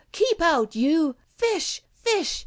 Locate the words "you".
0.75-1.15